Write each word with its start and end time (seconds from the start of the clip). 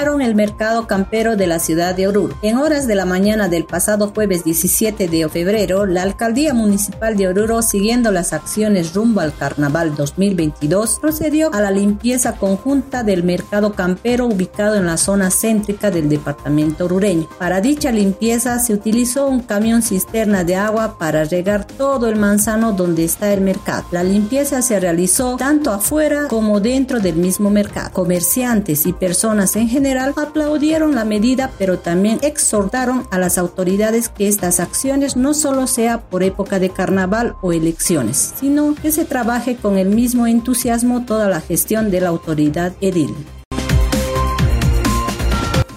el 0.00 0.34
mercado 0.34 0.86
campero 0.86 1.36
de 1.36 1.46
la 1.46 1.58
ciudad 1.58 1.94
de 1.94 2.08
Oruro. 2.08 2.34
En 2.40 2.56
horas 2.56 2.86
de 2.86 2.94
la 2.94 3.04
mañana 3.04 3.48
del 3.48 3.66
pasado 3.66 4.08
jueves 4.14 4.44
17 4.44 5.08
de 5.08 5.28
febrero, 5.28 5.84
la 5.84 6.02
alcaldía 6.02 6.54
municipal 6.54 7.18
de 7.18 7.28
Oruro, 7.28 7.60
siguiendo 7.60 8.10
las 8.10 8.32
acciones 8.32 8.94
rumbo 8.94 9.20
al 9.20 9.36
carnaval 9.36 9.94
2022, 9.94 10.98
procedió 11.00 11.52
a 11.52 11.60
la 11.60 11.70
limpieza 11.70 12.36
conjunta 12.36 13.02
del 13.02 13.24
mercado 13.24 13.74
campero 13.74 14.24
ubicado 14.24 14.76
en 14.76 14.86
la 14.86 14.96
zona 14.96 15.30
céntrica 15.30 15.90
del 15.90 16.08
departamento 16.08 16.86
orureño. 16.86 17.28
Para 17.38 17.60
dicha 17.60 17.92
limpieza 17.92 18.58
se 18.58 18.72
utilizó 18.72 19.28
un 19.28 19.40
camión 19.40 19.82
cisterna 19.82 20.44
de 20.44 20.56
agua 20.56 20.96
para 20.98 21.24
regar 21.24 21.66
todo 21.80 22.08
el 22.08 22.16
manzano 22.16 22.74
donde 22.74 23.04
está 23.04 23.32
el 23.32 23.40
mercado. 23.40 23.86
La 23.90 24.04
limpieza 24.04 24.60
se 24.60 24.78
realizó 24.78 25.36
tanto 25.38 25.72
afuera 25.72 26.28
como 26.28 26.60
dentro 26.60 27.00
del 27.00 27.16
mismo 27.16 27.48
mercado. 27.48 27.90
Comerciantes 27.94 28.84
y 28.84 28.92
personas 28.92 29.56
en 29.56 29.66
general 29.66 30.12
aplaudieron 30.18 30.94
la 30.94 31.06
medida, 31.06 31.50
pero 31.58 31.78
también 31.78 32.18
exhortaron 32.20 33.04
a 33.10 33.18
las 33.18 33.38
autoridades 33.38 34.10
que 34.10 34.28
estas 34.28 34.60
acciones 34.60 35.16
no 35.16 35.32
solo 35.32 35.66
sea 35.66 36.02
por 36.02 36.22
época 36.22 36.58
de 36.58 36.68
carnaval 36.68 37.36
o 37.40 37.50
elecciones, 37.50 38.34
sino 38.38 38.74
que 38.74 38.92
se 38.92 39.06
trabaje 39.06 39.56
con 39.56 39.78
el 39.78 39.88
mismo 39.88 40.26
entusiasmo 40.26 41.06
toda 41.06 41.30
la 41.30 41.40
gestión 41.40 41.90
de 41.90 42.02
la 42.02 42.10
autoridad 42.10 42.74
edil. 42.82 43.14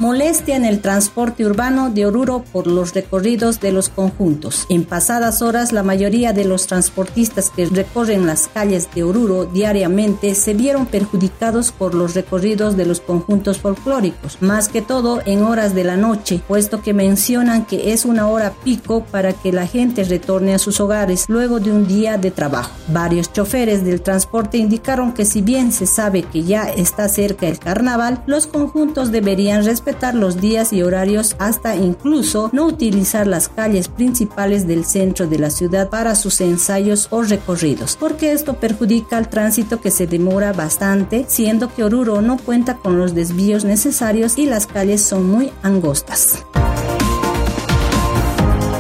Molestia 0.04 0.58
en 0.58 0.66
el 0.66 0.82
transporte 0.82 1.46
urbano 1.46 1.90
de 1.90 2.06
Oruro 2.06 2.44
por 2.52 2.68
los 2.68 2.94
recorridos 2.94 3.62
de 3.62 3.72
los 3.72 3.88
conjuntos. 3.88 4.66
En 4.68 4.84
pasadas 4.84 5.42
horas, 5.42 5.72
la 5.72 5.82
mayoría 5.82 6.34
de 6.34 6.44
los 6.44 6.68
transportistas 6.68 7.50
que 7.50 7.68
recorren 7.68 8.26
las 8.26 8.50
calles 8.50 8.90
de 8.94 9.04
Oruro 9.04 9.46
diariamente 9.46 10.36
se 10.36 10.56
vieron 10.56 10.88
perjudicados 10.88 11.72
por 11.72 11.96
los 11.96 12.16
recorridos 12.16 12.76
de 12.76 12.86
los 12.86 13.00
conjuntos 13.00 13.60
folclóricos, 13.60 14.42
más 14.42 14.68
que 14.68 14.82
todo 14.82 15.22
en 15.26 15.42
horas 15.42 15.74
de 15.74 15.86
la 15.86 15.96
noche, 15.96 16.42
puesto 16.50 16.82
que 16.82 16.94
mencionan 16.94 17.66
que 17.66 17.94
es 17.94 18.04
una 18.04 18.28
hora 18.28 18.52
pico 18.62 19.06
para 19.10 19.32
que 19.32 19.54
la 19.54 19.68
gente 19.68 20.04
retorne 20.04 20.54
a 20.54 20.60
sus 20.60 20.82
hogares 20.82 21.30
luego 21.30 21.62
de 21.62 21.72
un 21.72 21.88
día 21.88 22.18
de 22.18 22.30
trabajo. 22.30 22.74
Varios 22.90 23.32
choferes 23.32 23.86
del 23.86 24.02
transporte 24.02 24.58
indicaron 24.58 25.14
que 25.14 25.24
si 25.24 25.42
bien 25.42 25.72
se 25.72 25.86
sabe 25.86 26.24
que 26.24 26.44
ya 26.44 26.64
está 26.64 27.08
cerca 27.08 27.48
el 27.48 27.58
carnaval, 27.58 28.22
los 28.28 28.48
conjuntos 28.48 29.10
deberían 29.10 29.64
respetar 29.64 29.93
los 30.14 30.42
días 30.42 30.74
y 30.74 30.82
horarios 30.82 31.36
hasta 31.40 31.76
incluso 31.76 32.50
no 32.52 32.66
utilizar 32.66 33.28
las 33.28 33.48
calles 33.48 33.88
principales 33.88 34.68
del 34.68 34.86
centro 34.86 35.28
de 35.28 35.40
la 35.40 35.50
ciudad 35.50 35.90
para 35.90 36.16
sus 36.16 36.42
ensayos 36.42 37.08
o 37.10 37.24
recorridos, 37.24 37.96
porque 38.00 38.32
esto 38.32 38.56
perjudica 38.56 39.18
al 39.18 39.30
tránsito 39.30 39.80
que 39.80 39.92
se 39.92 40.08
demora 40.08 40.52
bastante, 40.52 41.26
siendo 41.28 41.74
que 41.74 41.84
Oruro 41.84 42.22
no 42.22 42.38
cuenta 42.38 42.78
con 42.78 42.98
los 42.98 43.14
desvíos 43.14 43.64
necesarios 43.64 44.38
y 44.38 44.46
las 44.46 44.68
calles 44.68 45.02
son 45.02 45.30
muy 45.30 45.52
angostas 45.62 46.44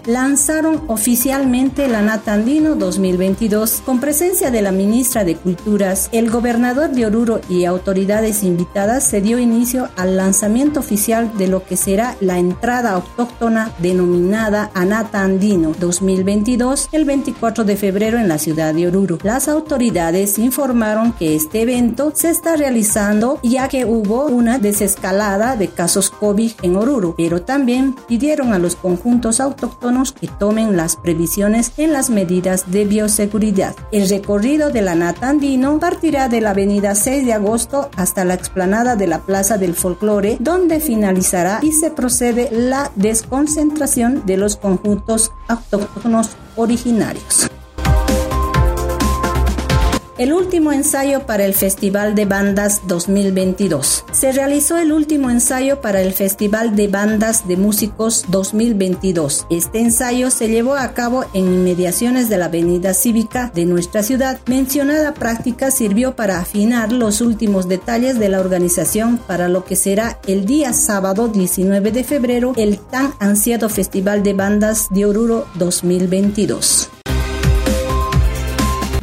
lanzaron 0.05 0.83
oficialmente 0.87 1.87
la 1.87 2.01
Natandino 2.01 2.75
2022 2.75 3.81
con 3.85 3.99
presencia 3.99 4.51
de 4.51 4.61
la 4.61 4.71
ministra 4.71 5.23
de 5.23 5.35
Culturas, 5.35 6.09
el 6.11 6.29
gobernador 6.29 6.89
de 6.89 7.05
Oruro 7.05 7.39
y 7.49 7.65
autoridades 7.65 8.43
invitadas 8.43 9.03
se 9.05 9.21
dio 9.21 9.39
inicio 9.39 9.89
al 9.95 10.17
lanzamiento 10.17 10.79
oficial 10.79 11.31
de 11.37 11.47
lo 11.47 11.63
que 11.63 11.77
será 11.77 12.15
la 12.19 12.37
entrada 12.37 12.91
autóctona 12.91 13.71
denominada 13.79 14.71
Anata 14.73 15.21
Andino 15.21 15.73
2022 15.79 16.89
el 16.91 17.05
24 17.05 17.63
de 17.63 17.75
febrero 17.77 18.17
en 18.17 18.27
la 18.27 18.37
ciudad 18.37 18.73
de 18.73 18.87
Oruro. 18.87 19.17
Las 19.23 19.47
autoridades 19.47 20.37
informaron 20.37 21.13
que 21.13 21.35
este 21.35 21.61
evento 21.61 22.11
se 22.13 22.29
está 22.29 22.55
realizando 22.55 23.39
ya 23.43 23.67
que 23.67 23.85
hubo 23.85 24.25
una 24.25 24.59
desescalada 24.59 25.55
de 25.55 25.69
casos 25.69 26.09
COVID 26.09 26.51
en 26.61 26.75
Oruro, 26.75 27.15
pero 27.15 27.41
también 27.41 27.95
pidieron 28.07 28.53
a 28.53 28.59
los 28.59 28.75
conjuntos 28.75 29.39
autóctonos 29.39 29.92
que 30.11 30.27
tomen 30.27 30.75
las 30.75 30.95
previsiones 30.95 31.71
en 31.77 31.93
las 31.93 32.09
medidas 32.09 32.71
de 32.71 32.85
bioseguridad. 32.85 33.75
El 33.91 34.09
recorrido 34.09 34.71
de 34.71 34.81
la 34.81 34.95
Nata 34.95 35.29
Andino 35.29 35.79
partirá 35.79 36.29
de 36.29 36.41
la 36.41 36.49
avenida 36.49 36.95
6 36.95 37.25
de 37.25 37.33
agosto 37.33 37.89
hasta 37.95 38.25
la 38.25 38.33
explanada 38.33 38.95
de 38.95 39.07
la 39.07 39.19
Plaza 39.19 39.57
del 39.57 39.75
Folclore, 39.75 40.37
donde 40.39 40.79
finalizará 40.79 41.59
y 41.61 41.71
se 41.71 41.91
procede 41.91 42.49
la 42.51 42.91
desconcentración 42.95 44.25
de 44.25 44.37
los 44.37 44.55
conjuntos 44.55 45.31
autóctonos 45.47 46.31
originarios. 46.55 47.52
El 50.19 50.31
último 50.31 50.71
ensayo 50.71 51.25
para 51.25 51.43
el 51.43 51.55
Festival 51.55 52.13
de 52.13 52.25
Bandas 52.25 52.81
2022. 52.87 54.05
Se 54.11 54.31
realizó 54.31 54.77
el 54.77 54.91
último 54.91 55.31
ensayo 55.31 55.81
para 55.81 56.01
el 56.01 56.13
Festival 56.13 56.75
de 56.75 56.87
Bandas 56.87 57.47
de 57.47 57.57
Músicos 57.57 58.25
2022. 58.27 59.47
Este 59.49 59.79
ensayo 59.79 60.29
se 60.29 60.49
llevó 60.49 60.75
a 60.75 60.93
cabo 60.93 61.25
en 61.33 61.45
inmediaciones 61.45 62.29
de 62.29 62.37
la 62.37 62.45
Avenida 62.45 62.93
Cívica 62.93 63.51
de 63.55 63.65
nuestra 63.65 64.03
ciudad. 64.03 64.39
Mencionada 64.45 65.15
práctica 65.15 65.71
sirvió 65.71 66.15
para 66.15 66.37
afinar 66.37 66.91
los 66.91 67.19
últimos 67.19 67.67
detalles 67.67 68.19
de 68.19 68.29
la 68.29 68.39
organización 68.39 69.17
para 69.17 69.49
lo 69.49 69.65
que 69.65 69.75
será 69.75 70.19
el 70.27 70.45
día 70.45 70.73
sábado 70.73 71.27
19 71.27 71.91
de 71.91 72.03
febrero 72.03 72.53
el 72.55 72.77
tan 72.77 73.15
ansiado 73.19 73.67
Festival 73.67 74.21
de 74.21 74.33
Bandas 74.33 74.89
de 74.91 75.07
Oruro 75.07 75.47
2022. 75.55 76.91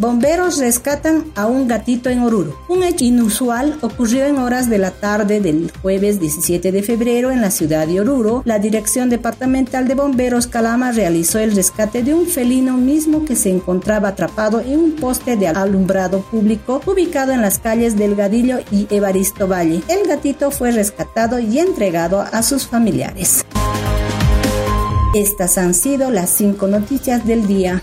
Bomberos 0.00 0.56
rescatan 0.56 1.26
a 1.34 1.46
un 1.46 1.68
gatito 1.68 2.08
en 2.08 2.20
Oruro. 2.20 2.58
Un 2.70 2.84
hecho 2.84 3.04
inusual 3.04 3.76
ocurrió 3.82 4.24
en 4.24 4.38
horas 4.38 4.70
de 4.70 4.78
la 4.78 4.92
tarde 4.92 5.40
del 5.40 5.70
jueves 5.82 6.18
17 6.18 6.72
de 6.72 6.82
febrero 6.82 7.30
en 7.30 7.42
la 7.42 7.50
ciudad 7.50 7.86
de 7.86 8.00
Oruro. 8.00 8.40
La 8.46 8.58
Dirección 8.58 9.10
Departamental 9.10 9.86
de 9.86 9.94
Bomberos 9.94 10.46
Calama 10.46 10.90
realizó 10.90 11.38
el 11.38 11.54
rescate 11.54 12.02
de 12.02 12.14
un 12.14 12.24
felino 12.24 12.78
mismo 12.78 13.26
que 13.26 13.36
se 13.36 13.50
encontraba 13.50 14.08
atrapado 14.08 14.60
en 14.60 14.80
un 14.80 14.92
poste 14.92 15.36
de 15.36 15.48
alumbrado 15.48 16.22
público 16.22 16.80
ubicado 16.86 17.32
en 17.32 17.42
las 17.42 17.58
calles 17.58 17.98
Delgadillo 17.98 18.60
y 18.72 18.86
Evaristo 18.88 19.48
Valle. 19.48 19.82
El 19.88 20.08
gatito 20.08 20.50
fue 20.50 20.70
rescatado 20.70 21.40
y 21.40 21.58
entregado 21.58 22.22
a 22.22 22.42
sus 22.42 22.66
familiares. 22.66 23.44
Estas 25.14 25.58
han 25.58 25.74
sido 25.74 26.10
las 26.10 26.30
cinco 26.30 26.68
noticias 26.68 27.26
del 27.26 27.46
día. 27.46 27.82